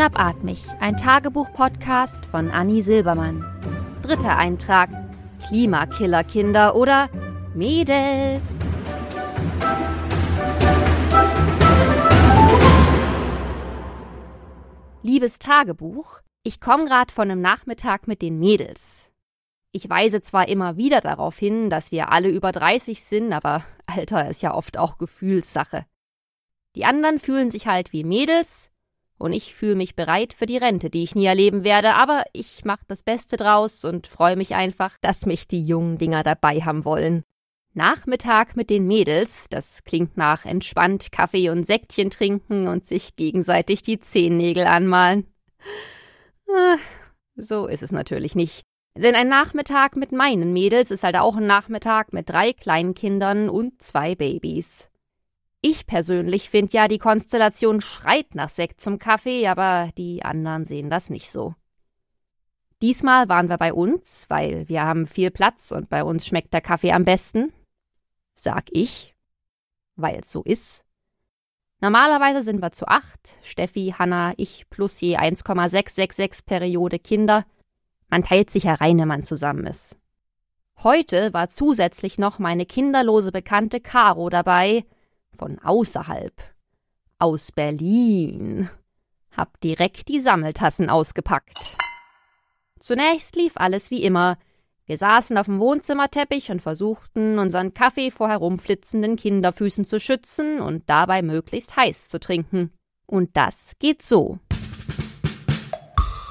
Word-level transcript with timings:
Schnappatmig, 0.00 0.64
ein 0.80 0.96
Tagebuch-Podcast 0.96 2.24
von 2.24 2.50
Anni 2.50 2.80
Silbermann. 2.80 3.44
Dritter 4.00 4.38
Eintrag: 4.38 4.88
Klimakiller-Kinder 5.46 6.74
oder 6.74 7.10
Mädels. 7.54 8.60
Liebes 15.02 15.38
Tagebuch, 15.38 16.22
ich 16.44 16.62
komme 16.62 16.86
gerade 16.86 17.12
von 17.12 17.30
einem 17.30 17.42
Nachmittag 17.42 18.08
mit 18.08 18.22
den 18.22 18.38
Mädels. 18.38 19.10
Ich 19.72 19.90
weise 19.90 20.22
zwar 20.22 20.48
immer 20.48 20.78
wieder 20.78 21.02
darauf 21.02 21.36
hin, 21.36 21.68
dass 21.68 21.92
wir 21.92 22.10
alle 22.10 22.30
über 22.30 22.52
30 22.52 23.04
sind, 23.04 23.34
aber 23.34 23.66
Alter 23.84 24.30
ist 24.30 24.40
ja 24.40 24.54
oft 24.54 24.78
auch 24.78 24.96
Gefühlssache. 24.96 25.84
Die 26.74 26.86
anderen 26.86 27.18
fühlen 27.18 27.50
sich 27.50 27.66
halt 27.66 27.92
wie 27.92 28.02
Mädels 28.02 28.70
und 29.20 29.34
ich 29.34 29.54
fühle 29.54 29.74
mich 29.74 29.94
bereit 29.96 30.32
für 30.32 30.46
die 30.46 30.56
Rente, 30.56 30.88
die 30.88 31.02
ich 31.02 31.14
nie 31.14 31.26
erleben 31.26 31.62
werde, 31.62 31.94
aber 31.94 32.24
ich 32.32 32.64
mache 32.64 32.86
das 32.88 33.02
Beste 33.02 33.36
draus 33.36 33.84
und 33.84 34.06
freue 34.06 34.34
mich 34.34 34.54
einfach, 34.54 34.96
dass 35.02 35.26
mich 35.26 35.46
die 35.46 35.64
jungen 35.64 35.98
Dinger 35.98 36.22
dabei 36.22 36.60
haben 36.60 36.86
wollen. 36.86 37.24
Nachmittag 37.74 38.56
mit 38.56 38.70
den 38.70 38.86
Mädels, 38.86 39.46
das 39.50 39.84
klingt 39.84 40.16
nach 40.16 40.46
entspannt 40.46 41.12
Kaffee 41.12 41.50
und 41.50 41.66
Säckchen 41.66 42.10
trinken 42.10 42.66
und 42.66 42.86
sich 42.86 43.14
gegenseitig 43.14 43.82
die 43.82 44.00
Zehennägel 44.00 44.66
anmalen. 44.66 45.26
So 47.36 47.66
ist 47.66 47.82
es 47.82 47.92
natürlich 47.92 48.34
nicht. 48.34 48.62
Denn 48.96 49.14
ein 49.14 49.28
Nachmittag 49.28 49.96
mit 49.96 50.12
meinen 50.12 50.52
Mädels 50.52 50.90
ist 50.90 51.04
halt 51.04 51.16
auch 51.16 51.36
ein 51.36 51.46
Nachmittag 51.46 52.12
mit 52.12 52.28
drei 52.28 52.54
Kleinkindern 52.54 53.48
und 53.50 53.80
zwei 53.82 54.14
Babys. 54.14 54.89
Ich 55.62 55.86
persönlich 55.86 56.48
finde 56.48 56.72
ja, 56.72 56.88
die 56.88 56.98
Konstellation 56.98 57.80
schreit 57.80 58.34
nach 58.34 58.48
Sekt 58.48 58.80
zum 58.80 58.98
Kaffee, 58.98 59.46
aber 59.46 59.90
die 59.98 60.24
anderen 60.24 60.64
sehen 60.64 60.88
das 60.88 61.10
nicht 61.10 61.30
so. 61.30 61.54
Diesmal 62.80 63.28
waren 63.28 63.50
wir 63.50 63.58
bei 63.58 63.74
uns, 63.74 64.24
weil 64.30 64.66
wir 64.68 64.82
haben 64.84 65.06
viel 65.06 65.30
Platz 65.30 65.70
und 65.70 65.90
bei 65.90 66.02
uns 66.02 66.26
schmeckt 66.26 66.54
der 66.54 66.62
Kaffee 66.62 66.92
am 66.92 67.04
besten. 67.04 67.52
Sag 68.32 68.64
ich, 68.70 69.14
weil 69.96 70.20
es 70.20 70.32
so 70.32 70.42
ist. 70.42 70.82
Normalerweise 71.82 72.42
sind 72.42 72.62
wir 72.62 72.72
zu 72.72 72.88
acht, 72.88 73.34
Steffi, 73.42 73.94
Hanna, 73.98 74.32
ich 74.38 74.68
plus 74.70 74.98
je 75.00 75.16
1,666 75.16 76.46
Periode 76.46 76.98
Kinder. 76.98 77.44
Man 78.08 78.22
teilt 78.22 78.48
sich 78.48 78.64
ja 78.64 78.74
rein, 78.74 78.98
wenn 78.98 79.08
man 79.08 79.24
zusammen 79.24 79.66
ist. 79.66 79.98
Heute 80.82 81.34
war 81.34 81.48
zusätzlich 81.48 82.16
noch 82.16 82.38
meine 82.38 82.64
kinderlose 82.64 83.30
Bekannte 83.30 83.80
Caro 83.80 84.30
dabei, 84.30 84.84
von 85.40 85.58
außerhalb. 85.58 86.34
Aus 87.18 87.50
Berlin. 87.50 88.68
Hab 89.34 89.58
direkt 89.60 90.08
die 90.08 90.20
Sammeltassen 90.20 90.90
ausgepackt. 90.90 91.76
Zunächst 92.78 93.36
lief 93.36 93.54
alles 93.56 93.90
wie 93.90 94.02
immer. 94.02 94.36
Wir 94.84 94.98
saßen 94.98 95.38
auf 95.38 95.46
dem 95.46 95.58
Wohnzimmerteppich 95.58 96.50
und 96.50 96.60
versuchten, 96.60 97.38
unseren 97.38 97.72
Kaffee 97.72 98.10
vor 98.10 98.28
herumflitzenden 98.28 99.16
Kinderfüßen 99.16 99.84
zu 99.84 99.98
schützen 99.98 100.60
und 100.60 100.88
dabei 100.90 101.22
möglichst 101.22 101.74
heiß 101.76 102.08
zu 102.08 102.20
trinken. 102.20 102.72
Und 103.06 103.36
das 103.36 103.72
geht 103.78 104.02
so. 104.02 104.38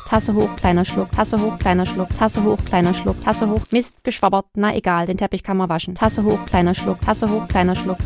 Tasse 0.07 0.33
hoch, 0.33 0.55
kleiner 0.55 0.85
Schluck, 0.85 1.11
Tasse 1.11 1.39
hoch, 1.39 1.57
kleiner 1.57 1.85
Schluck, 1.85 2.09
Tasse 2.09 2.43
hoch, 2.43 2.57
kleiner 2.65 2.93
Schluck, 2.93 3.23
Tasse 3.23 3.49
hoch, 3.49 3.61
Mist, 3.71 4.03
geschwabbert, 4.03 4.47
na 4.55 4.75
egal, 4.75 5.05
den 5.05 5.17
Teppich 5.17 5.43
kann 5.43 5.57
man 5.57 5.69
waschen. 5.69 5.95
Tasse 5.95 6.23
hoch, 6.23 6.45
kleiner 6.45 6.75
Schluck, 6.75 7.01
Tasse 7.01 7.29
hoch, 7.29 7.47
kleiner 7.47 7.75
Schluck. 7.75 7.97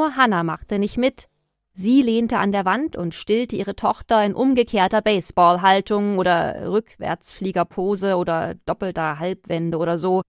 Nur 0.00 0.16
Hannah 0.16 0.44
machte 0.44 0.78
nicht 0.78 0.96
mit. 0.96 1.28
Sie 1.74 2.00
lehnte 2.00 2.38
an 2.38 2.52
der 2.52 2.64
Wand 2.64 2.96
und 2.96 3.14
stillte 3.14 3.54
ihre 3.54 3.76
Tochter 3.76 4.24
in 4.24 4.34
umgekehrter 4.34 5.02
Baseballhaltung 5.02 6.16
oder 6.16 6.72
Rückwärtsfliegerpose 6.72 8.16
oder 8.16 8.54
doppelter 8.64 9.18
Halbwende 9.18 9.76
oder 9.76 9.98
so. 9.98 10.22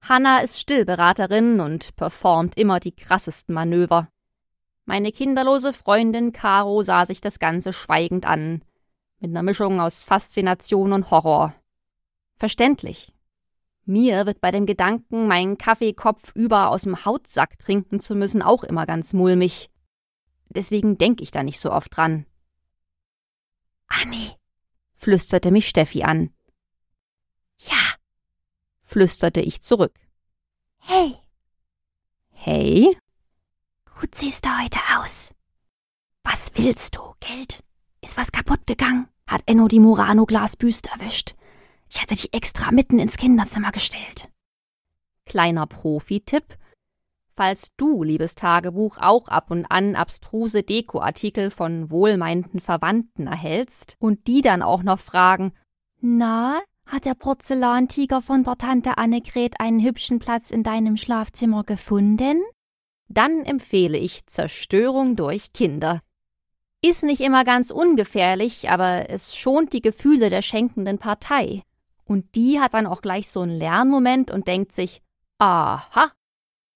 Hannah 0.00 0.38
ist 0.38 0.58
Stillberaterin 0.58 1.60
und 1.60 1.94
performt 1.96 2.58
immer 2.58 2.80
die 2.80 2.96
krassesten 2.96 3.54
Manöver. 3.54 4.08
Meine 4.86 5.12
kinderlose 5.12 5.74
Freundin 5.74 6.32
Caro 6.32 6.82
sah 6.82 7.04
sich 7.04 7.20
das 7.20 7.38
Ganze 7.38 7.74
schweigend 7.74 8.26
an, 8.26 8.62
mit 9.18 9.32
einer 9.32 9.42
Mischung 9.42 9.82
aus 9.82 10.02
Faszination 10.02 10.94
und 10.94 11.10
Horror. 11.10 11.52
Verständlich. 12.38 13.12
Mir 13.90 14.24
wird 14.24 14.40
bei 14.40 14.52
dem 14.52 14.66
Gedanken, 14.66 15.26
meinen 15.26 15.58
Kaffeekopf 15.58 16.30
über 16.36 16.70
aus 16.70 16.82
dem 16.82 17.04
Hautsack 17.04 17.58
trinken 17.58 17.98
zu 17.98 18.14
müssen, 18.14 18.40
auch 18.40 18.62
immer 18.62 18.86
ganz 18.86 19.12
mulmig. 19.12 19.68
Deswegen 20.48 20.96
denke 20.96 21.24
ich 21.24 21.32
da 21.32 21.42
nicht 21.42 21.58
so 21.58 21.72
oft 21.72 21.96
dran. 21.96 22.24
Anni, 23.88 24.30
flüsterte 24.94 25.50
mich 25.50 25.68
Steffi 25.68 26.04
an. 26.04 26.32
Ja, 27.56 27.96
flüsterte 28.80 29.40
ich 29.40 29.60
zurück. 29.60 29.98
Hey. 30.78 31.16
Hey? 32.30 32.96
Gut 33.98 34.14
siehst 34.14 34.44
du 34.44 34.50
heute 34.62 34.78
aus. 35.00 35.34
Was 36.22 36.52
willst 36.54 36.94
du? 36.94 37.00
Geld? 37.18 37.64
Ist 38.02 38.16
was 38.16 38.30
kaputt 38.30 38.68
gegangen? 38.68 39.08
Hat 39.26 39.42
Enno 39.46 39.66
die 39.66 39.80
Murano-Glasbüste 39.80 40.90
erwischt? 40.90 41.34
Ich 41.92 42.00
hatte 42.00 42.14
die 42.14 42.32
extra 42.32 42.70
mitten 42.70 42.98
ins 42.98 43.16
Kinderzimmer 43.16 43.72
gestellt. 43.72 44.30
Kleiner 45.26 45.66
Profi-Tipp. 45.66 46.56
Falls 47.36 47.74
du, 47.76 48.02
liebes 48.02 48.34
Tagebuch, 48.34 48.98
auch 48.98 49.28
ab 49.28 49.50
und 49.50 49.66
an 49.66 49.96
abstruse 49.96 50.62
Dekoartikel 50.62 51.50
von 51.50 51.90
wohlmeinenden 51.90 52.60
Verwandten 52.60 53.26
erhältst 53.26 53.96
und 53.98 54.26
die 54.26 54.40
dann 54.40 54.62
auch 54.62 54.82
noch 54.82 54.98
fragen, 55.00 55.52
na, 56.00 56.60
hat 56.86 57.04
der 57.04 57.14
Porzellantiger 57.14 58.22
von 58.22 58.44
der 58.44 58.58
Tante 58.58 58.98
Annegret 58.98 59.60
einen 59.60 59.82
hübschen 59.82 60.18
Platz 60.18 60.50
in 60.50 60.62
deinem 60.62 60.96
Schlafzimmer 60.96 61.64
gefunden? 61.64 62.42
Dann 63.08 63.44
empfehle 63.44 63.98
ich 63.98 64.26
Zerstörung 64.26 65.16
durch 65.16 65.52
Kinder. 65.52 66.00
Ist 66.82 67.02
nicht 67.02 67.20
immer 67.20 67.44
ganz 67.44 67.70
ungefährlich, 67.70 68.70
aber 68.70 69.10
es 69.10 69.36
schont 69.36 69.72
die 69.72 69.82
Gefühle 69.82 70.30
der 70.30 70.42
schenkenden 70.42 70.98
Partei. 70.98 71.62
Und 72.10 72.34
die 72.34 72.58
hat 72.58 72.74
dann 72.74 72.88
auch 72.88 73.02
gleich 73.02 73.28
so 73.28 73.42
einen 73.42 73.56
Lernmoment 73.56 74.32
und 74.32 74.48
denkt 74.48 74.72
sich, 74.72 75.00
aha, 75.38 76.10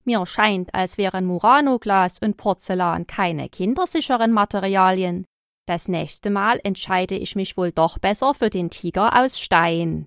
mir 0.04 0.24
scheint, 0.26 0.72
als 0.72 0.96
wären 0.96 1.26
Murano-Glas 1.26 2.20
und 2.20 2.36
Porzellan 2.36 3.08
keine 3.08 3.48
kindersicheren 3.48 4.30
Materialien. 4.30 5.26
Das 5.66 5.88
nächste 5.88 6.30
Mal 6.30 6.60
entscheide 6.62 7.16
ich 7.16 7.34
mich 7.34 7.56
wohl 7.56 7.72
doch 7.72 7.98
besser 7.98 8.32
für 8.32 8.48
den 8.48 8.70
Tiger 8.70 9.20
aus 9.20 9.40
Stein. 9.40 10.06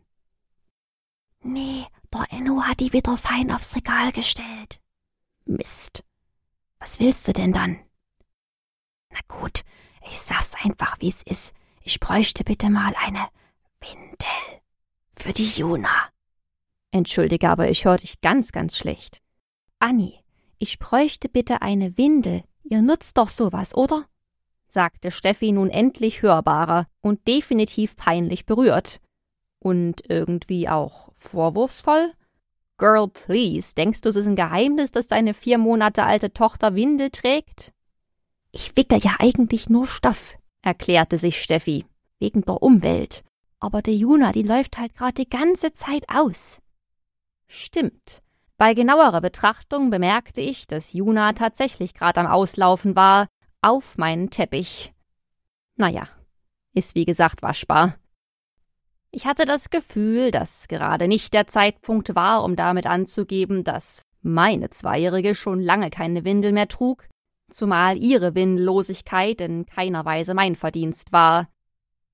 Nee, 1.41 1.85
der 2.13 2.25
Enno 2.31 2.61
hat 2.61 2.79
die 2.79 2.93
wieder 2.93 3.17
fein 3.17 3.51
aufs 3.51 3.75
Regal 3.75 4.13
gestellt. 4.13 4.79
Mist. 5.43 6.05
Was 6.79 7.01
willst 7.01 7.27
du 7.27 7.33
denn 7.33 7.51
dann? 7.51 7.79
Na 9.09 9.19
gut, 9.27 9.65
ich 10.09 10.21
sag's 10.21 10.53
einfach, 10.63 10.95
wie's 11.01 11.21
ist. 11.23 11.53
Ich 11.81 11.99
bräuchte 11.99 12.45
bitte 12.45 12.69
mal 12.69 12.93
eine 13.05 13.27
Windel. 13.81 14.57
Für 15.19 15.33
die 15.33 15.49
Juna. 15.49 15.89
Entschuldige, 16.91 17.49
aber 17.49 17.69
ich 17.69 17.85
höre 17.85 17.97
dich 17.97 18.21
ganz, 18.21 18.51
ganz 18.51 18.77
schlecht. 18.77 19.19
Anni, 19.79 20.19
ich 20.59 20.77
bräuchte 20.77 21.27
bitte 21.27 21.63
eine 21.63 21.97
Windel. 21.97 22.43
Ihr 22.63 22.83
nutzt 22.83 23.17
doch 23.17 23.27
sowas, 23.27 23.75
oder? 23.75 24.05
sagte 24.67 25.09
Steffi 25.11 25.51
nun 25.51 25.69
endlich 25.71 26.21
hörbarer 26.21 26.85
und 27.01 27.27
definitiv 27.27 27.95
peinlich 27.95 28.45
berührt. 28.45 29.01
Und 29.59 30.07
irgendwie 30.07 30.69
auch 30.69 31.09
vorwurfsvoll? 31.15 32.13
Girl, 32.77 33.07
please, 33.07 33.73
denkst 33.73 34.01
du, 34.01 34.09
es 34.09 34.15
ist 34.15 34.27
ein 34.27 34.35
Geheimnis, 34.35 34.91
dass 34.91 35.07
deine 35.07 35.33
vier 35.33 35.57
Monate 35.57 36.03
alte 36.03 36.31
Tochter 36.31 36.75
Windel 36.75 37.09
trägt? 37.09 37.73
Ich 38.51 38.77
wickel 38.77 38.99
ja 38.99 39.15
eigentlich 39.17 39.67
nur 39.67 39.87
Stoff, 39.87 40.37
erklärte 40.61 41.17
sich 41.17 41.41
Steffi, 41.41 41.85
wegen 42.19 42.41
der 42.41 42.61
Umwelt. 42.61 43.23
Aber 43.59 43.81
die 43.81 43.97
Juna, 43.97 44.31
die 44.31 44.43
läuft 44.43 44.77
halt 44.77 44.95
gerade 44.95 45.13
die 45.13 45.29
ganze 45.29 45.73
Zeit 45.73 46.05
aus. 46.07 46.61
Stimmt. 47.47 48.21
Bei 48.57 48.73
genauerer 48.73 49.21
Betrachtung 49.21 49.89
bemerkte 49.89 50.41
ich, 50.41 50.67
dass 50.67 50.93
Juna 50.93 51.33
tatsächlich 51.33 51.93
gerade 51.93 52.19
am 52.19 52.27
Auslaufen 52.27 52.95
war, 52.95 53.27
auf 53.61 53.97
meinen 53.97 54.29
Teppich. 54.29 54.93
Naja, 55.75 56.07
ist 56.73 56.95
wie 56.95 57.05
gesagt 57.05 57.41
waschbar. 57.41 57.95
Ich 59.11 59.25
hatte 59.25 59.45
das 59.45 59.69
Gefühl, 59.69 60.31
dass 60.31 60.67
gerade 60.67 61.07
nicht 61.07 61.33
der 61.33 61.47
Zeitpunkt 61.47 62.15
war, 62.15 62.43
um 62.43 62.55
damit 62.55 62.85
anzugeben, 62.85 63.63
dass 63.63 64.01
meine 64.21 64.69
Zweijährige 64.69 65.33
schon 65.33 65.61
lange 65.61 65.89
keine 65.89 66.25
Windel 66.25 66.51
mehr 66.51 66.67
trug, 66.67 67.07
zumal 67.49 67.97
ihre 67.97 68.35
Windellosigkeit 68.35 69.39
in 69.41 69.65
keiner 69.65 70.03
Weise 70.05 70.33
mein 70.33 70.55
Verdienst 70.55 71.11
war. 71.11 71.47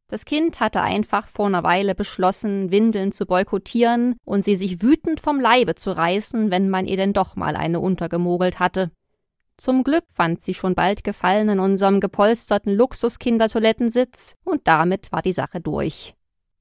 Das 0.08 0.26
Kind 0.26 0.60
hatte 0.60 0.82
einfach 0.82 1.28
vor 1.28 1.48
einer 1.48 1.64
Weile 1.64 1.96
beschlossen, 1.96 2.72
Windeln 2.72 3.12
zu 3.12 3.26
boykottieren 3.26 4.16
und 4.26 4.46
sie 4.46 4.56
sich 4.56 4.82
wütend 4.82 5.20
vom 5.20 5.40
Leibe 5.40 5.76
zu 5.76 5.92
reißen, 5.92 6.52
wenn 6.52 6.70
man 6.70 6.86
ihr 6.86 6.98
denn 6.98 7.14
doch 7.14 7.36
mal 7.36 7.56
eine 7.56 7.80
untergemogelt 7.80 8.60
hatte. 8.60 8.92
Zum 9.58 9.84
Glück 9.84 10.06
fand 10.12 10.42
sie 10.42 10.54
schon 10.54 10.76
bald 10.76 11.04
Gefallen 11.04 11.50
in 11.50 11.60
unserem 11.60 12.00
gepolsterten 12.00 12.74
Luxuskindertoilettensitz 12.74 14.36
und 14.44 14.68
damit 14.68 15.12
war 15.12 15.22
die 15.22 15.34
Sache 15.34 15.62
durch. 15.62 16.16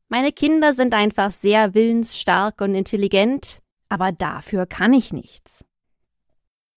Meine 0.09 0.31
Kinder 0.31 0.75
sind 0.75 0.95
einfach 0.95 1.31
sehr 1.31 1.75
willensstark 1.75 2.61
und 2.61 2.75
intelligent, 2.75 3.61
aber 3.89 4.13
dafür 4.13 4.67
kann 4.67 4.93
ich 4.93 5.13
nichts. 5.13 5.65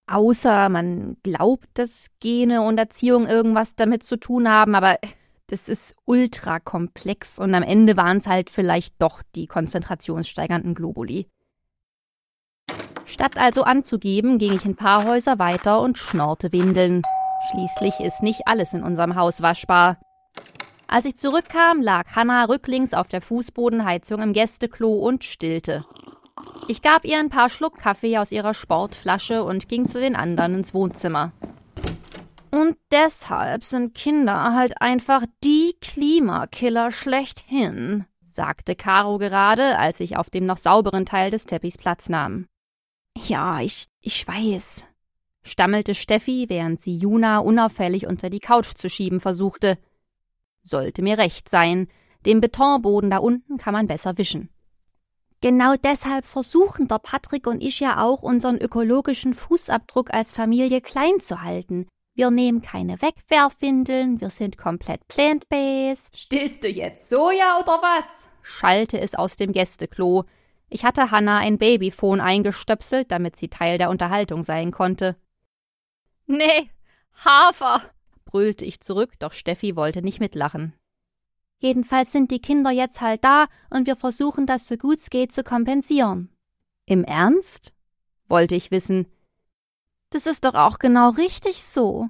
Außer 0.06 0.68
man 0.68 1.16
glaubt, 1.22 1.68
dass 1.74 2.08
Gene 2.20 2.62
und 2.62 2.78
Erziehung 2.78 3.26
irgendwas 3.26 3.74
damit 3.76 4.04
zu 4.04 4.16
tun 4.16 4.48
haben, 4.48 4.74
aber 4.74 4.98
das 5.48 5.68
ist 5.68 5.94
ultra 6.04 6.58
komplex 6.58 7.38
und 7.38 7.54
am 7.54 7.62
Ende 7.62 7.96
waren 7.96 8.18
es 8.18 8.26
halt 8.26 8.50
vielleicht 8.50 9.00
doch 9.00 9.22
die 9.34 9.46
konzentrationssteigernden 9.46 10.74
Globuli. 10.74 11.28
Statt 13.04 13.38
also 13.38 13.62
anzugeben, 13.62 14.38
ging 14.38 14.52
ich 14.52 14.64
ein 14.64 14.74
paar 14.74 15.04
Häuser 15.04 15.38
weiter 15.38 15.80
und 15.80 15.96
schnorrte 15.96 16.52
Windeln. 16.52 17.02
Schließlich 17.50 18.00
ist 18.00 18.22
nicht 18.22 18.42
alles 18.46 18.74
in 18.74 18.82
unserem 18.82 19.14
Haus 19.14 19.42
waschbar. 19.42 19.98
Als 20.88 21.04
ich 21.04 21.16
zurückkam, 21.16 21.80
lag 21.80 22.16
Hannah 22.16 22.44
rücklings 22.44 22.94
auf 22.94 23.08
der 23.08 23.20
Fußbodenheizung 23.20 24.20
im 24.20 24.32
Gästeklo 24.32 24.92
und 24.94 25.22
stillte. 25.22 25.84
Ich 26.68 26.82
gab 26.82 27.04
ihr 27.04 27.18
ein 27.18 27.30
paar 27.30 27.48
Schluck 27.48 27.78
Kaffee 27.78 28.18
aus 28.18 28.32
ihrer 28.32 28.54
Sportflasche 28.54 29.44
und 29.44 29.68
ging 29.68 29.86
zu 29.86 30.00
den 30.00 30.16
anderen 30.16 30.56
ins 30.56 30.74
Wohnzimmer. 30.74 31.32
Und 32.56 32.78
deshalb 32.90 33.64
sind 33.64 33.94
Kinder 33.94 34.54
halt 34.54 34.80
einfach 34.80 35.24
die 35.44 35.76
Klimakiller 35.82 36.90
schlechthin, 36.90 38.06
sagte 38.24 38.74
Caro 38.74 39.18
gerade, 39.18 39.76
als 39.78 40.00
ich 40.00 40.16
auf 40.16 40.30
dem 40.30 40.46
noch 40.46 40.56
sauberen 40.56 41.04
Teil 41.04 41.30
des 41.30 41.44
Teppichs 41.44 41.76
Platz 41.76 42.08
nahm. 42.08 42.46
Ja, 43.14 43.60
ich, 43.60 43.88
ich 44.00 44.26
weiß, 44.26 44.86
stammelte 45.42 45.94
Steffi, 45.94 46.46
während 46.48 46.80
sie 46.80 46.96
Juna 46.96 47.40
unauffällig 47.40 48.06
unter 48.06 48.30
die 48.30 48.40
Couch 48.40 48.74
zu 48.74 48.88
schieben 48.88 49.20
versuchte. 49.20 49.76
Sollte 50.62 51.02
mir 51.02 51.18
recht 51.18 51.50
sein, 51.50 51.88
den 52.24 52.40
Betonboden 52.40 53.10
da 53.10 53.18
unten 53.18 53.58
kann 53.58 53.74
man 53.74 53.86
besser 53.86 54.16
wischen. 54.16 54.48
Genau 55.42 55.74
deshalb 55.76 56.24
versuchen 56.24 56.88
der 56.88 57.00
Patrick 57.00 57.46
und 57.46 57.62
ich 57.62 57.80
ja 57.80 58.02
auch, 58.02 58.22
unseren 58.22 58.56
ökologischen 58.56 59.34
Fußabdruck 59.34 60.14
als 60.14 60.32
Familie 60.32 60.80
klein 60.80 61.20
zu 61.20 61.42
halten. 61.42 61.86
Wir 62.16 62.30
nehmen 62.30 62.62
keine 62.62 63.02
Wegwerfwindeln, 63.02 64.22
wir 64.22 64.30
sind 64.30 64.56
komplett 64.56 65.06
plant-based. 65.06 66.16
Stillst 66.16 66.64
du 66.64 66.68
jetzt 66.68 67.10
Soja 67.10 67.58
oder 67.60 67.78
was? 67.82 68.30
schallte 68.40 68.98
es 68.98 69.14
aus 69.14 69.36
dem 69.36 69.52
Gästeklo. 69.52 70.24
Ich 70.70 70.86
hatte 70.86 71.10
Hannah 71.10 71.38
ein 71.40 71.58
Babyphone 71.58 72.22
eingestöpselt, 72.22 73.12
damit 73.12 73.36
sie 73.36 73.48
Teil 73.48 73.76
der 73.76 73.90
Unterhaltung 73.90 74.42
sein 74.42 74.70
konnte. 74.70 75.16
Nee, 76.26 76.70
Hafer, 77.22 77.82
brüllte 78.24 78.64
ich 78.64 78.80
zurück, 78.80 79.12
doch 79.18 79.34
Steffi 79.34 79.76
wollte 79.76 80.00
nicht 80.00 80.18
mitlachen. 80.18 80.72
Jedenfalls 81.58 82.12
sind 82.12 82.30
die 82.30 82.40
Kinder 82.40 82.70
jetzt 82.70 83.02
halt 83.02 83.24
da 83.24 83.44
und 83.68 83.86
wir 83.86 83.96
versuchen 83.96 84.46
das 84.46 84.66
so 84.66 84.78
gut 84.78 85.00
es 85.00 85.10
geht 85.10 85.32
zu 85.32 85.44
kompensieren. 85.44 86.30
Im 86.86 87.04
Ernst? 87.04 87.74
wollte 88.26 88.54
ich 88.54 88.70
wissen. 88.70 89.06
Das 90.10 90.26
ist 90.26 90.44
doch 90.44 90.54
auch 90.54 90.78
genau 90.78 91.10
richtig 91.10 91.62
so, 91.64 92.08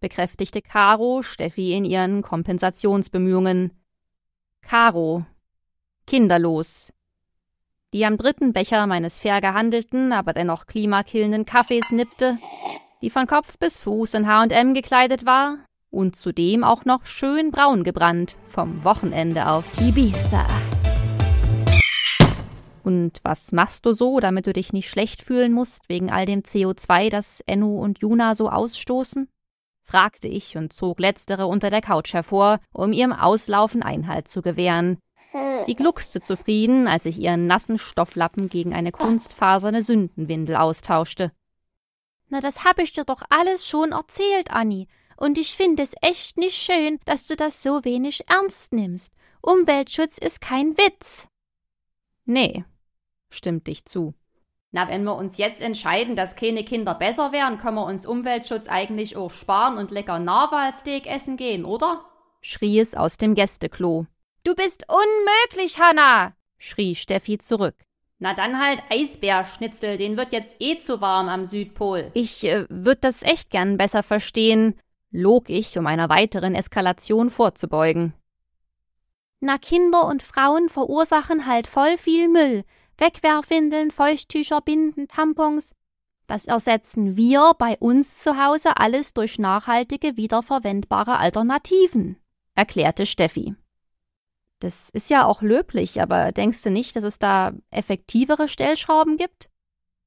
bekräftigte 0.00 0.60
Caro 0.60 1.22
Steffi 1.22 1.72
in 1.74 1.84
ihren 1.84 2.22
Kompensationsbemühungen. 2.22 3.70
Caro, 4.60 5.24
kinderlos, 6.06 6.92
die 7.92 8.04
am 8.06 8.16
dritten 8.16 8.52
Becher 8.52 8.86
meines 8.86 9.18
fair 9.18 9.40
gehandelten, 9.40 10.12
aber 10.12 10.32
dennoch 10.32 10.66
klimakillenden 10.66 11.44
Kaffees 11.44 11.90
nippte, 11.90 12.38
die 13.02 13.10
von 13.10 13.26
Kopf 13.26 13.58
bis 13.58 13.78
Fuß 13.78 14.14
in 14.14 14.26
H&M 14.26 14.74
gekleidet 14.74 15.26
war 15.26 15.58
und 15.90 16.16
zudem 16.16 16.64
auch 16.64 16.84
noch 16.84 17.04
schön 17.04 17.50
braun 17.50 17.84
gebrannt 17.84 18.36
vom 18.48 18.82
Wochenende 18.84 19.48
auf 19.48 19.78
Ibiza. 19.80 20.46
Und 22.82 23.20
was 23.22 23.52
machst 23.52 23.86
du 23.86 23.92
so, 23.92 24.18
damit 24.18 24.46
du 24.46 24.52
dich 24.52 24.72
nicht 24.72 24.90
schlecht 24.90 25.22
fühlen 25.22 25.52
musst 25.52 25.88
wegen 25.88 26.10
all 26.10 26.26
dem 26.26 26.42
CO2, 26.42 27.10
das 27.10 27.40
Enno 27.46 27.78
und 27.80 28.00
Juna 28.00 28.34
so 28.34 28.48
ausstoßen? 28.48 29.28
fragte 29.84 30.28
ich 30.28 30.56
und 30.56 30.72
zog 30.72 31.00
letztere 31.00 31.46
unter 31.46 31.70
der 31.70 31.80
Couch 31.80 32.14
hervor, 32.14 32.60
um 32.72 32.92
ihrem 32.92 33.12
Auslaufen 33.12 33.82
Einhalt 33.82 34.28
zu 34.28 34.42
gewähren. 34.42 34.98
Sie 35.64 35.74
gluckste 35.74 36.20
zufrieden, 36.20 36.88
als 36.88 37.04
ich 37.04 37.18
ihren 37.18 37.46
nassen 37.46 37.78
Stofflappen 37.78 38.48
gegen 38.48 38.74
eine 38.74 38.92
kunstfaserne 38.92 39.82
Sündenwindel 39.82 40.56
austauschte. 40.56 41.32
Na, 42.28 42.40
das 42.40 42.64
hab 42.64 42.78
ich 42.78 42.92
dir 42.92 43.04
doch 43.04 43.22
alles 43.28 43.66
schon 43.68 43.92
erzählt, 43.92 44.50
Anni. 44.50 44.88
Und 45.16 45.38
ich 45.38 45.52
finde 45.52 45.82
es 45.82 45.94
echt 46.00 46.36
nicht 46.36 46.56
schön, 46.56 46.98
dass 47.04 47.26
du 47.26 47.36
das 47.36 47.62
so 47.62 47.84
wenig 47.84 48.28
ernst 48.28 48.72
nimmst. 48.72 49.12
Umweltschutz 49.40 50.18
ist 50.18 50.40
kein 50.40 50.76
Witz. 50.76 51.28
Nee, 52.24 52.64
stimmt 53.32 53.66
dich 53.66 53.84
zu. 53.84 54.14
Na, 54.70 54.88
wenn 54.88 55.04
wir 55.04 55.16
uns 55.16 55.36
jetzt 55.36 55.60
entscheiden, 55.60 56.16
dass 56.16 56.36
keine 56.36 56.64
Kinder 56.64 56.94
besser 56.94 57.32
wären, 57.32 57.58
können 57.58 57.76
wir 57.76 57.84
uns 57.84 58.06
Umweltschutz 58.06 58.68
eigentlich 58.68 59.16
auch 59.16 59.30
sparen 59.30 59.76
und 59.76 59.90
lecker 59.90 60.18
Narwalsteak 60.18 61.06
essen 61.06 61.36
gehen, 61.36 61.64
oder? 61.64 62.04
schrie 62.42 62.80
es 62.80 62.94
aus 62.94 63.16
dem 63.16 63.34
Gästeklo. 63.34 64.06
Du 64.44 64.54
bist 64.54 64.84
unmöglich, 64.88 65.78
Hanna, 65.78 66.34
schrie 66.58 66.94
Steffi 66.94 67.38
zurück. 67.38 67.76
Na 68.18 68.34
dann 68.34 68.60
halt 68.60 68.82
Eisbärschnitzel, 68.90 69.96
den 69.96 70.16
wird 70.16 70.32
jetzt 70.32 70.56
eh 70.60 70.78
zu 70.78 71.00
warm 71.00 71.28
am 71.28 71.44
Südpol. 71.44 72.10
Ich 72.14 72.44
äh, 72.44 72.66
würde 72.68 73.00
das 73.00 73.22
echt 73.22 73.50
gern 73.50 73.76
besser 73.76 74.02
verstehen, 74.02 74.78
log 75.10 75.48
ich, 75.48 75.76
um 75.78 75.86
einer 75.86 76.08
weiteren 76.08 76.54
Eskalation 76.54 77.30
vorzubeugen. 77.30 78.14
Na, 79.40 79.58
Kinder 79.58 80.06
und 80.06 80.22
Frauen 80.22 80.68
verursachen 80.68 81.46
halt 81.46 81.66
voll 81.66 81.98
viel 81.98 82.28
Müll. 82.28 82.62
Wegwerfwindeln, 83.02 83.90
Feuchttücher, 83.90 84.60
Binden, 84.60 85.08
Tampons. 85.08 85.74
Das 86.28 86.46
ersetzen 86.46 87.16
wir 87.16 87.50
bei 87.58 87.76
uns 87.80 88.22
zu 88.22 88.40
Hause 88.40 88.76
alles 88.76 89.12
durch 89.12 89.40
nachhaltige, 89.40 90.16
wiederverwendbare 90.16 91.18
Alternativen, 91.18 92.16
erklärte 92.54 93.04
Steffi. 93.04 93.56
Das 94.60 94.88
ist 94.88 95.10
ja 95.10 95.26
auch 95.26 95.42
löblich, 95.42 96.00
aber 96.00 96.30
denkst 96.30 96.62
du 96.62 96.70
nicht, 96.70 96.94
dass 96.94 97.02
es 97.02 97.18
da 97.18 97.52
effektivere 97.72 98.46
Stellschrauben 98.46 99.16
gibt? 99.16 99.50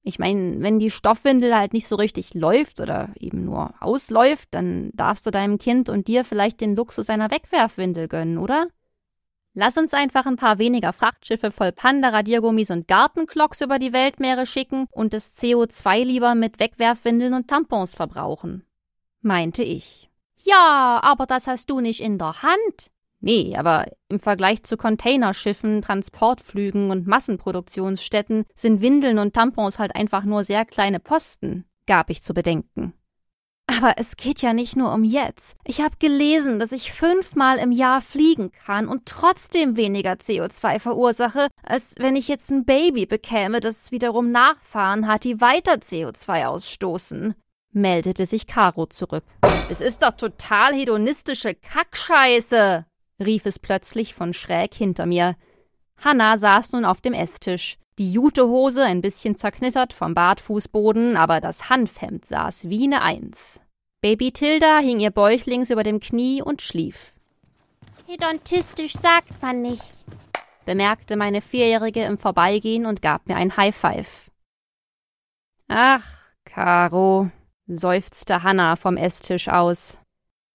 Ich 0.01 0.17
meine, 0.17 0.61
wenn 0.61 0.79
die 0.79 0.89
Stoffwindel 0.89 1.53
halt 1.53 1.73
nicht 1.73 1.89
so 1.89 1.97
richtig 1.97 2.33
läuft 2.33 2.79
oder 2.79 3.09
eben 3.19 3.43
nur 3.43 3.73
ausläuft, 3.81 4.47
dann 4.51 4.91
darfst 4.93 5.25
du 5.25 5.31
deinem 5.31 5.57
Kind 5.57 5.89
und 5.89 6.07
dir 6.07 6.23
vielleicht 6.23 6.61
den 6.61 6.77
Luxus 6.77 7.09
einer 7.09 7.29
Wegwerfwindel 7.29 8.07
gönnen, 8.07 8.37
oder? 8.37 8.69
Lass 9.57 9.77
uns 9.77 9.93
einfach 9.93 10.25
ein 10.25 10.35
paar 10.35 10.59
weniger 10.59 10.91
Frachtschiffe 10.91 11.49
voll 11.49 11.71
Panda-Radiergummis 11.71 12.71
und 12.71 12.89
Gartenklocks 12.89 13.61
über 13.61 13.79
die 13.79 13.93
Weltmeere 13.93 14.45
schicken 14.45 14.85
und 14.91 15.13
das 15.13 15.37
CO2 15.37 16.03
lieber 16.03 16.35
mit 16.35 16.59
Wegwerfwindeln 16.59 17.33
und 17.33 17.47
Tampons 17.47 17.95
verbrauchen. 17.95 18.65
Meinte 19.21 19.63
ich. 19.63 20.09
Ja, 20.43 20.99
aber 21.01 21.25
das 21.25 21.47
hast 21.47 21.69
du 21.69 21.79
nicht 21.79 22.01
in 22.01 22.17
der 22.17 22.43
Hand. 22.43 22.91
Nee, 23.21 23.55
aber 23.55 23.85
im 24.09 24.19
Vergleich 24.19 24.63
zu 24.63 24.75
Containerschiffen, 24.75 25.81
Transportflügen 25.81 26.91
und 26.91 27.07
Massenproduktionsstätten 27.07 28.43
sind 28.55 28.81
Windeln 28.81 29.17
und 29.19 29.33
Tampons 29.33 29.79
halt 29.79 29.95
einfach 29.95 30.25
nur 30.25 30.43
sehr 30.43 30.65
kleine 30.65 30.99
Posten, 30.99 31.63
gab 31.87 32.09
ich 32.09 32.21
zu 32.21 32.33
bedenken. 32.33 32.93
Aber 33.67 33.93
es 33.97 34.15
geht 34.15 34.41
ja 34.41 34.53
nicht 34.53 34.75
nur 34.75 34.93
um 34.93 35.03
jetzt. 35.03 35.55
Ich 35.65 35.81
habe 35.81 35.95
gelesen, 35.97 36.59
dass 36.59 36.71
ich 36.71 36.93
fünfmal 36.93 37.57
im 37.57 37.71
Jahr 37.71 37.99
fliegen 37.99 38.51
kann 38.51 38.87
und 38.87 39.05
trotzdem 39.05 39.75
weniger 39.75 40.13
CO2 40.13 40.79
verursache, 40.79 41.47
als 41.63 41.95
wenn 41.97 42.15
ich 42.15 42.27
jetzt 42.27 42.51
ein 42.51 42.65
Baby 42.65 43.05
bekäme, 43.05 43.59
das 43.59 43.91
wiederum 43.91 44.31
Nachfahren 44.31 45.07
hat, 45.07 45.23
die 45.23 45.41
weiter 45.41 45.73
CO2 45.73 46.45
ausstoßen. 46.45 47.33
Meldete 47.73 48.25
sich 48.25 48.47
Caro 48.47 48.85
zurück. 48.85 49.25
Das 49.67 49.81
ist 49.81 50.03
doch 50.03 50.15
total 50.15 50.73
hedonistische 50.73 51.55
Kackscheiße, 51.55 52.85
rief 53.19 53.45
es 53.45 53.59
plötzlich 53.59 54.13
von 54.13 54.33
schräg 54.33 54.73
hinter 54.73 55.05
mir. 55.05 55.35
Hanna 55.97 56.37
saß 56.37 56.73
nun 56.73 56.85
auf 56.85 57.01
dem 57.01 57.13
Esstisch. 57.13 57.77
Die 57.97 58.11
Jutehose 58.11 58.83
ein 58.83 59.01
bisschen 59.01 59.37
zerknittert 59.37 59.93
vom 59.93 60.13
Bartfußboden, 60.13 61.15
aber 61.15 61.39
das 61.39 61.69
Hanfhemd 61.69 62.25
saß 62.25 62.67
wie 62.67 62.83
eine 62.83 63.01
Eins. 63.01 63.61
Baby 64.01 64.31
Tilda 64.31 64.79
hing 64.79 64.99
ihr 64.99 65.11
bäuchlings 65.11 65.69
über 65.69 65.83
dem 65.83 66.01
Knie 66.01 66.41
und 66.41 66.61
schlief. 66.61 67.13
Hedontistisch 68.05 68.93
sagt 68.93 69.41
man 69.41 69.61
nicht, 69.61 70.03
bemerkte 70.65 71.15
meine 71.15 71.41
Vierjährige 71.41 72.03
im 72.03 72.17
Vorbeigehen 72.17 72.85
und 72.85 73.01
gab 73.01 73.27
mir 73.27 73.37
ein 73.37 73.55
High 73.55 73.75
Five. 73.75 74.29
Ach, 75.69 76.03
Caro, 76.43 77.31
seufzte 77.65 78.43
Hanna 78.43 78.75
vom 78.75 78.97
Esstisch 78.97 79.47
aus. 79.47 79.99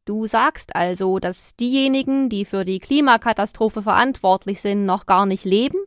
Du 0.05 0.27
sagst 0.27 0.77
also, 0.77 1.19
dass 1.19 1.57
diejenigen, 1.57 2.29
die 2.29 2.45
für 2.45 2.65
die 2.65 2.79
Klimakatastrophe 2.79 3.83
verantwortlich 3.83 4.61
sind, 4.61 4.85
noch 4.85 5.07
gar 5.07 5.27
nicht 5.27 5.45
leben? 5.45 5.79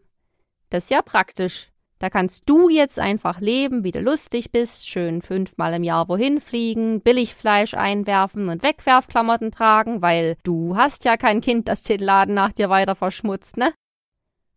Das 0.74 0.86
ist 0.86 0.90
ja 0.90 1.04
praktisch. 1.04 1.70
Da 2.00 2.10
kannst 2.10 2.50
du 2.50 2.68
jetzt 2.68 2.98
einfach 2.98 3.40
leben, 3.40 3.84
wie 3.84 3.92
du 3.92 4.00
lustig 4.00 4.52
bist, 4.52 4.90
schön 4.90 5.22
fünfmal 5.22 5.76
im 5.76 5.84
Jahr 5.84 6.10
wohin 6.10 6.42
fliegen, 6.42 7.00
Billigfleisch 7.00 7.76
einwerfen 7.76 8.50
und 8.50 8.64
Wegwerfklamotten 8.64 9.52
tragen, 9.52 10.02
weil 10.02 10.36
du 10.44 10.76
hast 10.76 11.06
ja 11.06 11.16
kein 11.16 11.42
Kind, 11.42 11.68
das 11.68 11.84
den 11.84 12.00
Laden 12.00 12.34
nach 12.34 12.54
dir 12.54 12.72
weiter 12.72 12.96
verschmutzt, 12.96 13.56
ne? 13.56 13.72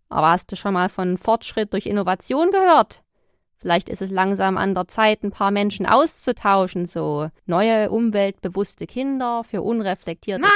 Aber 0.08 0.30
hast 0.30 0.50
du 0.50 0.56
schon 0.56 0.72
mal 0.72 0.88
von 0.88 1.18
Fortschritt 1.18 1.74
durch 1.74 1.84
Innovation 1.84 2.50
gehört? 2.50 3.02
Vielleicht 3.58 3.90
ist 3.90 4.00
es 4.00 4.10
langsam 4.10 4.56
an 4.56 4.74
der 4.74 4.88
Zeit, 4.88 5.22
ein 5.22 5.32
paar 5.32 5.50
Menschen 5.50 5.84
auszutauschen, 5.84 6.86
so 6.86 7.28
neue 7.44 7.90
umweltbewusste 7.90 8.86
Kinder 8.86 9.44
für 9.44 9.60
unreflektierte. 9.60 10.46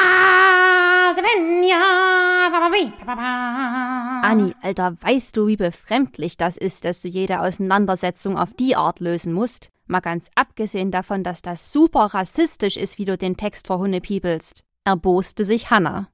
Anni, 4.22 4.54
Alter, 4.62 4.96
weißt 5.00 5.36
du, 5.36 5.46
wie 5.46 5.56
befremdlich 5.56 6.36
das 6.36 6.56
ist, 6.56 6.84
dass 6.84 7.00
du 7.02 7.08
jede 7.08 7.40
Auseinandersetzung 7.40 8.38
auf 8.38 8.54
die 8.54 8.76
Art 8.76 9.00
lösen 9.00 9.32
musst? 9.32 9.70
Mal 9.86 10.00
ganz 10.00 10.30
abgesehen 10.36 10.90
davon, 10.90 11.24
dass 11.24 11.42
das 11.42 11.72
super 11.72 12.06
rassistisch 12.14 12.76
ist, 12.76 12.98
wie 12.98 13.04
du 13.04 13.18
den 13.18 13.36
Text 13.36 13.66
vor 13.66 13.78
Hunde 13.78 14.00
piepelst. 14.00 14.62
Erboste 14.84 15.44
sich 15.44 15.70
Hannah. 15.70 16.08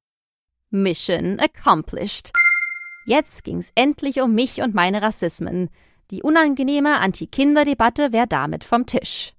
Mission 0.71 1.39
accomplished. 1.39 2.33
Jetzt 3.05 3.45
ging's 3.45 3.73
endlich 3.75 4.21
um 4.21 4.35
mich 4.35 4.63
und 4.63 4.75
meine 4.75 5.03
Rassismen. 5.03 5.69
Die 6.11 6.23
unangenehme 6.23 7.01
Anti-Kinder-Debatte 7.01 8.13
wäre 8.13 8.27
damit 8.27 8.65
vom 8.65 8.87
Tisch. 8.87 9.36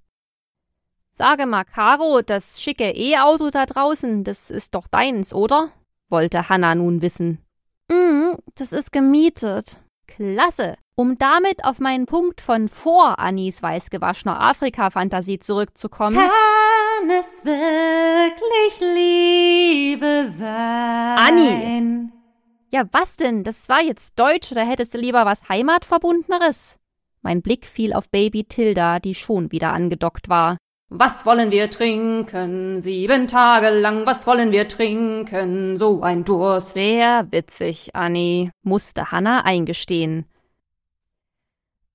Sage 1.18 1.46
mal, 1.46 1.64
Caro, 1.64 2.22
das 2.22 2.62
schicke 2.62 2.92
E-Auto 2.92 3.50
da 3.50 3.66
draußen, 3.66 4.22
das 4.22 4.50
ist 4.50 4.76
doch 4.76 4.86
deins, 4.86 5.34
oder? 5.34 5.72
wollte 6.08 6.48
Hanna 6.48 6.76
nun 6.76 7.02
wissen. 7.02 7.44
Mm, 7.90 8.34
das 8.54 8.70
ist 8.70 8.92
gemietet. 8.92 9.80
Klasse. 10.06 10.76
Um 10.94 11.18
damit 11.18 11.64
auf 11.64 11.80
meinen 11.80 12.06
Punkt 12.06 12.40
von 12.40 12.68
vor 12.68 13.18
Annis 13.18 13.64
weißgewaschener 13.64 14.40
Afrika-Fantasie 14.40 15.40
zurückzukommen. 15.40 16.16
Kann 16.16 17.10
es 17.10 17.44
wirklich 17.44 18.80
Liebe 18.80 20.24
sein? 20.28 21.18
Anni! 21.18 22.10
Ja, 22.70 22.84
was 22.92 23.16
denn? 23.16 23.42
Das 23.42 23.68
war 23.68 23.82
jetzt 23.82 24.20
Deutsch 24.20 24.52
oder 24.52 24.64
hättest 24.64 24.94
du 24.94 24.98
lieber 24.98 25.26
was 25.26 25.48
Heimatverbundeneres? 25.48 26.76
Mein 27.22 27.42
Blick 27.42 27.66
fiel 27.66 27.92
auf 27.92 28.08
Baby 28.08 28.44
Tilda, 28.44 29.00
die 29.00 29.16
schon 29.16 29.50
wieder 29.50 29.72
angedockt 29.72 30.28
war. 30.28 30.58
Was 30.90 31.26
wollen 31.26 31.50
wir 31.50 31.68
trinken? 31.68 32.80
Sieben 32.80 33.28
Tage 33.28 33.68
lang, 33.68 34.06
was 34.06 34.26
wollen 34.26 34.52
wir 34.52 34.68
trinken? 34.68 35.76
So 35.76 36.00
ein 36.00 36.24
Durst. 36.24 36.72
Sehr 36.72 37.26
witzig, 37.30 37.94
Annie, 37.94 38.50
musste 38.62 39.12
Hannah 39.12 39.44
eingestehen. 39.44 40.24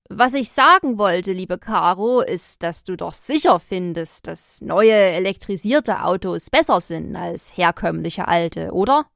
Was 0.08 0.34
ich 0.34 0.50
sagen 0.50 0.96
wollte, 0.96 1.32
liebe 1.32 1.58
Caro, 1.58 2.20
ist, 2.20 2.62
dass 2.62 2.84
du 2.84 2.96
doch 2.96 3.14
sicher 3.14 3.58
findest, 3.58 4.28
dass 4.28 4.60
neue 4.60 4.92
elektrisierte 4.92 6.04
Autos 6.04 6.48
besser 6.48 6.80
sind 6.80 7.16
als 7.16 7.56
herkömmliche 7.56 8.28
alte, 8.28 8.70
oder? 8.70 9.06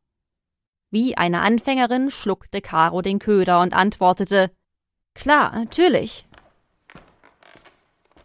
Wie 0.90 1.16
eine 1.16 1.42
Anfängerin 1.42 2.10
schluckte 2.10 2.60
Caro 2.60 3.00
den 3.00 3.20
Köder 3.20 3.60
und 3.60 3.74
antwortete 3.74 4.50
Klar, 5.14 5.52
natürlich. 5.52 6.27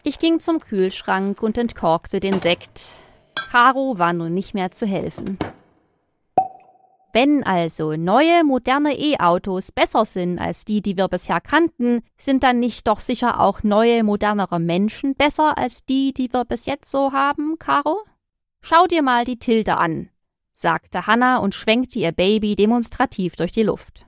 Ich 0.04 0.20
ging 0.20 0.40
zum 0.40 0.60
Kühlschrank 0.60 1.42
und 1.42 1.58
entkorkte 1.58 2.20
den 2.20 2.40
Sekt. 2.40 3.00
Caro 3.52 3.98
war 3.98 4.14
nun 4.14 4.34
nicht 4.34 4.54
mehr 4.54 4.72
zu 4.72 4.86
helfen. 4.86 5.40
Wenn 7.14 7.44
also 7.44 7.96
neue, 7.96 8.44
moderne 8.44 8.98
E-Autos 8.98 9.72
besser 9.72 10.04
sind 10.06 10.40
als 10.40 10.66
die, 10.66 10.82
die 10.82 10.98
wir 10.98 11.08
bisher 11.08 11.40
kannten, 11.40 12.02
sind 12.18 12.44
dann 12.44 12.60
nicht 12.60 12.88
doch 12.88 13.00
sicher 13.00 13.40
auch 13.40 13.64
neue, 13.64 14.04
modernere 14.04 14.60
Menschen 14.60 15.16
besser 15.16 15.58
als 15.58 15.86
die, 15.86 16.14
die 16.14 16.34
wir 16.34 16.44
bis 16.46 16.66
jetzt 16.66 16.90
so 16.90 17.12
haben, 17.12 17.58
Caro? 17.60 18.04
Schau 18.62 18.88
dir 18.88 19.04
mal 19.04 19.26
die 19.26 19.40
Tilde 19.40 19.78
an 19.78 20.10
sagte 20.54 21.08
Hannah 21.08 21.38
und 21.38 21.56
schwenkte 21.56 22.00
ihr 22.00 22.12
Baby 22.12 22.56
demonstrativ 22.56 23.36
durch 23.36 23.52
die 23.52 23.64
Luft. 23.64 24.06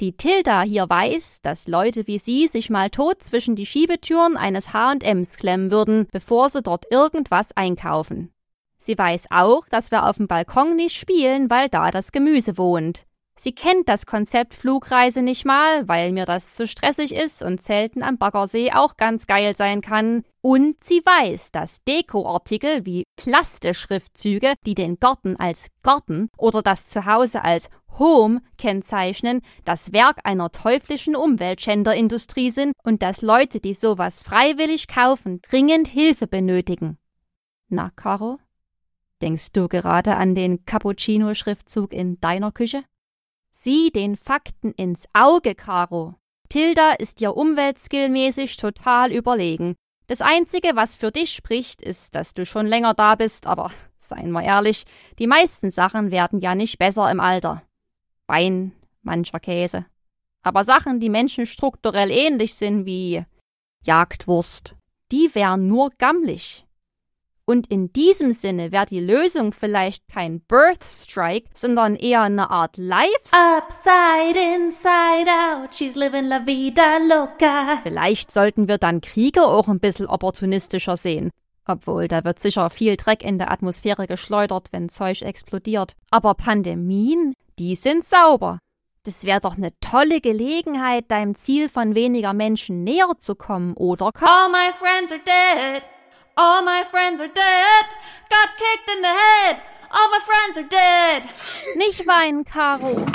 Die 0.00 0.16
Tilda 0.16 0.62
hier 0.62 0.88
weiß, 0.88 1.40
dass 1.42 1.66
Leute 1.66 2.06
wie 2.06 2.20
sie 2.20 2.46
sich 2.46 2.70
mal 2.70 2.88
tot 2.88 3.20
zwischen 3.20 3.56
die 3.56 3.66
Schiebetüren 3.66 4.36
eines 4.36 4.72
H&Ms 4.72 5.36
klemmen 5.38 5.72
würden, 5.72 6.06
bevor 6.12 6.50
sie 6.50 6.62
dort 6.62 6.84
irgendwas 6.92 7.56
einkaufen. 7.56 8.32
Sie 8.76 8.96
weiß 8.96 9.26
auch, 9.30 9.66
dass 9.68 9.90
wir 9.90 10.06
auf 10.06 10.18
dem 10.18 10.28
Balkon 10.28 10.76
nicht 10.76 10.96
spielen, 10.96 11.50
weil 11.50 11.68
da 11.68 11.90
das 11.90 12.12
Gemüse 12.12 12.56
wohnt. 12.56 13.06
Sie 13.40 13.52
kennt 13.54 13.88
das 13.88 14.06
Konzept 14.06 14.54
Flugreise 14.54 15.22
nicht 15.22 15.44
mal, 15.44 15.86
weil 15.86 16.12
mir 16.12 16.24
das 16.24 16.54
zu 16.54 16.66
stressig 16.66 17.14
ist 17.14 17.42
und 17.42 17.60
Zelten 17.60 18.02
am 18.02 18.18
Baggersee 18.18 18.72
auch 18.72 18.96
ganz 18.96 19.26
geil 19.28 19.54
sein 19.54 19.80
kann. 19.80 20.24
Und 20.40 20.82
sie 20.82 21.00
weiß, 21.04 21.52
dass 21.52 21.84
Dekoartikel 21.84 22.84
wie 22.84 23.04
Plasteschriftzüge, 23.16 24.54
die 24.66 24.74
den 24.74 24.98
Garten 24.98 25.36
als 25.36 25.68
Garten 25.82 26.30
oder 26.36 26.62
das 26.62 26.88
Zuhause 26.88 27.44
als 27.44 27.68
Home 27.98 28.40
kennzeichnen, 28.56 29.42
das 29.64 29.92
Werk 29.92 30.18
einer 30.24 30.50
teuflischen 30.50 31.16
Umweltschänderindustrie 31.16 32.50
sind 32.50 32.72
und 32.82 33.02
dass 33.02 33.22
Leute, 33.22 33.60
die 33.60 33.74
sowas 33.74 34.20
freiwillig 34.20 34.88
kaufen, 34.88 35.40
dringend 35.42 35.88
Hilfe 35.88 36.26
benötigen. 36.26 36.98
Na, 37.68 37.90
Caro? 37.90 38.38
Denkst 39.20 39.52
du 39.52 39.68
gerade 39.68 40.16
an 40.16 40.34
den 40.34 40.64
Cappuccino-Schriftzug 40.64 41.92
in 41.92 42.20
deiner 42.20 42.52
Küche? 42.52 42.84
Sieh 43.50 43.90
den 43.90 44.16
Fakten 44.16 44.72
ins 44.72 45.06
Auge, 45.12 45.54
Caro. 45.54 46.14
Tilda 46.48 46.92
ist 46.92 47.20
dir 47.20 47.36
umweltskillmäßig 47.36 48.56
total 48.56 49.12
überlegen. 49.12 49.74
Das 50.06 50.22
Einzige, 50.22 50.70
was 50.74 50.96
für 50.96 51.10
dich 51.10 51.32
spricht, 51.32 51.82
ist, 51.82 52.14
dass 52.14 52.32
du 52.32 52.46
schon 52.46 52.66
länger 52.66 52.94
da 52.94 53.14
bist, 53.14 53.46
aber 53.46 53.70
seien 53.98 54.30
wir 54.30 54.42
ehrlich, 54.42 54.84
die 55.18 55.26
meisten 55.26 55.70
Sachen 55.70 56.10
werden 56.10 56.40
ja 56.40 56.54
nicht 56.54 56.78
besser 56.78 57.10
im 57.10 57.20
Alter. 57.20 57.62
Wein, 58.28 58.72
mancher 59.02 59.40
Käse. 59.40 59.86
Aber 60.42 60.62
Sachen, 60.62 61.00
die 61.00 61.10
Menschen 61.10 61.46
strukturell 61.46 62.10
ähnlich 62.10 62.54
sind 62.54 62.86
wie 62.86 63.24
Jagdwurst, 63.82 64.74
die 65.10 65.34
wären 65.34 65.66
nur 65.66 65.90
gammelig. 65.98 66.64
Und 67.46 67.70
in 67.70 67.90
diesem 67.94 68.30
Sinne 68.30 68.72
wäre 68.72 68.84
die 68.84 69.00
Lösung 69.00 69.52
vielleicht 69.52 70.06
kein 70.08 70.40
Birth 70.40 70.84
Strike, 70.84 71.48
sondern 71.54 71.96
eher 71.96 72.20
eine 72.20 72.50
Art 72.50 72.76
Life. 72.76 73.32
Upside, 73.32 74.38
inside 74.38 75.30
out, 75.30 75.74
she's 75.74 75.96
living 75.96 76.26
la 76.26 76.44
vida 76.44 76.98
loca. 77.08 77.78
Vielleicht 77.82 78.30
sollten 78.30 78.68
wir 78.68 78.76
dann 78.76 79.00
Kriege 79.00 79.42
auch 79.44 79.68
ein 79.68 79.80
bisschen 79.80 80.06
opportunistischer 80.06 80.98
sehen. 80.98 81.30
Obwohl, 81.66 82.06
da 82.06 82.22
wird 82.24 82.38
sicher 82.38 82.68
viel 82.68 82.96
Dreck 82.98 83.24
in 83.24 83.38
der 83.38 83.50
Atmosphäre 83.50 84.06
geschleudert, 84.06 84.68
wenn 84.70 84.90
Zeug 84.90 85.22
explodiert. 85.22 85.92
Aber 86.10 86.34
Pandemien, 86.34 87.34
die 87.58 87.76
sind 87.76 88.04
sauber. 88.04 88.58
Das 89.04 89.24
wäre 89.24 89.40
doch 89.40 89.56
eine 89.56 89.72
tolle 89.80 90.20
Gelegenheit, 90.20 91.10
deinem 91.10 91.34
Ziel 91.34 91.68
von 91.68 91.94
weniger 91.94 92.34
Menschen 92.34 92.84
näher 92.84 93.16
zu 93.18 93.34
kommen, 93.34 93.74
oder? 93.74 94.10
All 94.20 94.48
my 94.50 94.72
friends 94.72 95.12
are 95.12 95.20
dead. 95.20 95.82
All 96.34 96.62
my 96.62 96.84
friends 96.84 97.20
are 97.20 97.28
dead. 97.28 97.86
Got 98.28 98.50
kicked 98.56 98.88
in 98.96 99.02
the 99.02 99.08
head. 99.08 99.60
All 99.90 100.08
my 100.10 100.20
friends 100.20 100.58
are 100.58 100.66
dead. 100.68 101.76
Nicht 101.76 102.06
weinen, 102.06 102.44
Caro, 102.44 103.06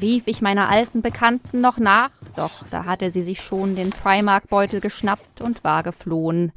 rief 0.00 0.26
ich 0.26 0.42
meiner 0.42 0.68
alten 0.68 1.02
Bekannten 1.02 1.60
noch 1.60 1.78
nach, 1.78 2.10
doch 2.34 2.64
da 2.70 2.84
hatte 2.84 3.10
sie 3.10 3.22
sich 3.22 3.40
schon 3.40 3.76
den 3.76 3.90
Primark-Beutel 3.90 4.80
geschnappt 4.80 5.40
und 5.40 5.62
war 5.62 5.84
geflohen. 5.84 6.52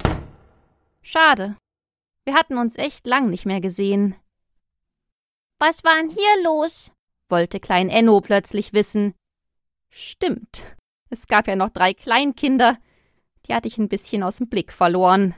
Schade. 1.02 1.56
Wir 2.24 2.34
hatten 2.34 2.58
uns 2.58 2.76
echt 2.76 3.06
lang 3.06 3.30
nicht 3.30 3.46
mehr 3.46 3.60
gesehen. 3.60 4.16
Was 5.60 5.84
war 5.84 5.94
denn 5.94 6.10
hier 6.10 6.42
los? 6.42 6.90
Wollte 7.28 7.60
Klein 7.60 7.88
Enno 7.88 8.20
plötzlich 8.20 8.72
wissen. 8.72 9.14
Stimmt. 9.90 10.76
Es 11.10 11.26
gab 11.26 11.46
ja 11.46 11.56
noch 11.56 11.70
drei 11.70 11.94
Kleinkinder. 11.94 12.78
Die 13.46 13.54
hatte 13.54 13.68
ich 13.68 13.78
ein 13.78 13.88
bisschen 13.88 14.22
aus 14.22 14.36
dem 14.36 14.48
Blick 14.48 14.72
verloren. 14.72 15.34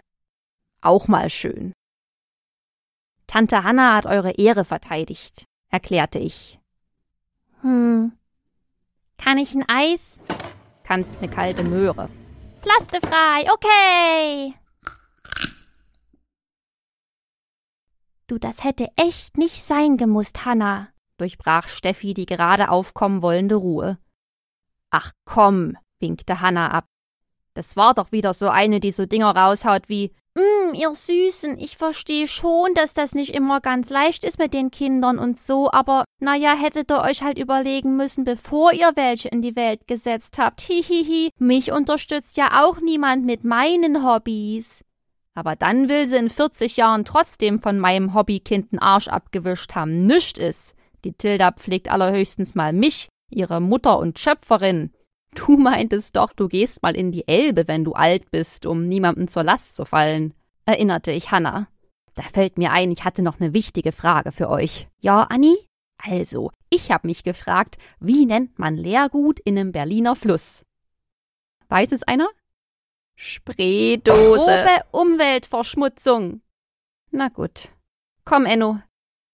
Auch 0.80 1.08
mal 1.08 1.28
schön. 1.28 1.72
Tante 3.26 3.64
Hanna 3.64 3.96
hat 3.96 4.06
eure 4.06 4.32
Ehre 4.32 4.64
verteidigt, 4.64 5.44
erklärte 5.68 6.18
ich. 6.18 6.60
Hm. 7.62 8.12
Kann 9.18 9.38
ich 9.38 9.54
ein 9.54 9.68
Eis? 9.68 10.20
Kannst 10.84 11.20
ne 11.20 11.28
kalte 11.28 11.64
Möhre. 11.64 12.08
Plastefrei, 12.62 13.50
okay. 13.52 14.54
Du, 18.28 18.38
das 18.38 18.64
hätte 18.64 18.88
echt 18.96 19.36
nicht 19.36 19.62
sein 19.62 19.96
gemusst, 19.96 20.44
Hanna, 20.44 20.88
durchbrach 21.16 21.68
Steffi 21.68 22.14
die 22.14 22.26
gerade 22.26 22.70
aufkommen 22.70 23.22
wollende 23.22 23.56
Ruhe. 23.56 23.98
Ach 24.90 25.12
komm, 25.24 25.76
winkte 26.00 26.40
Hanna 26.40 26.70
ab. 26.70 26.86
Das 27.54 27.76
war 27.76 27.94
doch 27.94 28.12
wieder 28.12 28.34
so 28.34 28.48
eine, 28.48 28.80
die 28.80 28.92
so 28.92 29.06
Dinger 29.06 29.34
raushaut 29.34 29.88
wie 29.88 30.12
Mm, 30.36 30.74
ihr 30.74 30.94
Süßen, 30.94 31.58
ich 31.58 31.78
verstehe 31.78 32.28
schon, 32.28 32.74
dass 32.74 32.92
das 32.92 33.14
nicht 33.14 33.34
immer 33.34 33.62
ganz 33.62 33.88
leicht 33.88 34.22
ist 34.22 34.38
mit 34.38 34.52
den 34.52 34.70
Kindern 34.70 35.18
und 35.18 35.38
so, 35.38 35.70
aber 35.72 36.04
naja, 36.20 36.54
hättet 36.54 36.90
ihr 36.90 37.00
euch 37.00 37.22
halt 37.22 37.38
überlegen 37.38 37.96
müssen, 37.96 38.24
bevor 38.24 38.74
ihr 38.74 38.92
welche 38.96 39.28
in 39.28 39.40
die 39.40 39.56
Welt 39.56 39.86
gesetzt 39.86 40.36
habt. 40.36 40.60
Hihihi, 40.60 41.30
mich 41.38 41.72
unterstützt 41.72 42.36
ja 42.36 42.62
auch 42.62 42.82
niemand 42.82 43.24
mit 43.24 43.44
meinen 43.44 44.06
Hobbys. 44.06 44.84
Aber 45.34 45.56
dann 45.56 45.88
will 45.88 46.06
sie 46.06 46.16
in 46.16 46.28
40 46.28 46.76
Jahren 46.76 47.06
trotzdem 47.06 47.58
von 47.58 47.78
meinem 47.78 48.12
Hobbykind 48.12 48.72
den 48.72 48.78
Arsch 48.78 49.08
abgewischt 49.08 49.74
haben. 49.74 50.04
Nischt 50.04 50.36
ist. 50.36 50.74
Die 51.06 51.12
Tilda 51.12 51.52
pflegt 51.52 51.88
allerhöchstens 51.88 52.56
mal 52.56 52.72
mich, 52.72 53.06
ihre 53.30 53.60
Mutter 53.60 54.00
und 54.00 54.18
Schöpferin. 54.18 54.92
Du 55.36 55.56
meintest 55.56 56.16
doch, 56.16 56.32
du 56.32 56.48
gehst 56.48 56.82
mal 56.82 56.96
in 56.96 57.12
die 57.12 57.28
Elbe, 57.28 57.68
wenn 57.68 57.84
du 57.84 57.92
alt 57.92 58.32
bist, 58.32 58.66
um 58.66 58.88
niemandem 58.88 59.28
zur 59.28 59.44
Last 59.44 59.76
zu 59.76 59.84
fallen, 59.84 60.34
erinnerte 60.64 61.12
ich 61.12 61.30
Hanna. 61.30 61.68
Da 62.14 62.22
fällt 62.22 62.58
mir 62.58 62.72
ein, 62.72 62.90
ich 62.90 63.04
hatte 63.04 63.22
noch 63.22 63.38
eine 63.38 63.54
wichtige 63.54 63.92
Frage 63.92 64.32
für 64.32 64.48
euch. 64.48 64.88
Ja, 64.98 65.22
Anni? 65.22 65.54
Also, 65.98 66.50
ich 66.70 66.90
habe 66.90 67.06
mich 67.06 67.22
gefragt, 67.22 67.76
wie 68.00 68.26
nennt 68.26 68.58
man 68.58 68.76
Leergut 68.76 69.38
in 69.38 69.56
einem 69.56 69.70
Berliner 69.70 70.16
Fluss? 70.16 70.64
Weiß 71.68 71.92
es 71.92 72.02
einer? 72.02 72.28
Spreedose. 73.14 74.44
Grobe 74.44 74.84
Umweltverschmutzung. 74.90 76.40
Na 77.12 77.28
gut. 77.28 77.68
Komm, 78.24 78.44
Enno. 78.44 78.80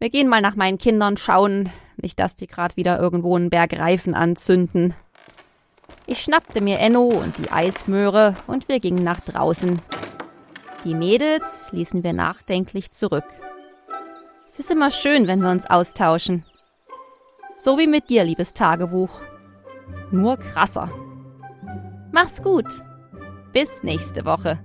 Wir 0.02 0.10
gehen 0.10 0.26
mal 0.26 0.40
nach 0.40 0.56
meinen 0.56 0.78
Kindern 0.78 1.16
schauen. 1.16 1.70
Nicht, 1.96 2.18
dass 2.18 2.34
die 2.34 2.48
gerade 2.48 2.74
wieder 2.74 2.98
irgendwo 2.98 3.36
einen 3.36 3.50
Berg 3.50 3.78
Reifen 3.78 4.16
anzünden. 4.16 4.94
Ich 6.08 6.22
schnappte 6.22 6.60
mir 6.60 6.80
Enno 6.80 7.04
und 7.04 7.38
die 7.38 7.52
Eismöhre 7.52 8.34
und 8.48 8.68
wir 8.68 8.80
gingen 8.80 9.04
nach 9.04 9.20
draußen. 9.20 9.80
Die 10.82 10.96
Mädels 10.96 11.68
ließen 11.70 12.02
wir 12.02 12.14
nachdenklich 12.14 12.90
zurück. 12.90 13.22
Es 14.50 14.58
ist 14.58 14.72
immer 14.72 14.90
schön, 14.90 15.28
wenn 15.28 15.40
wir 15.40 15.52
uns 15.52 15.70
austauschen. 15.70 16.44
So 17.56 17.78
wie 17.78 17.86
mit 17.86 18.10
dir, 18.10 18.24
liebes 18.24 18.54
Tagebuch. 18.54 19.20
Nur 20.10 20.36
krasser. 20.36 20.90
Mach's 22.10 22.42
gut. 22.42 22.66
Bis 23.52 23.84
nächste 23.84 24.24
Woche. 24.24 24.58